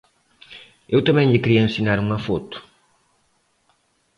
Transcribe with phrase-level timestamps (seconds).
[0.93, 2.57] Eu tamén lle quería ensinar unha foto.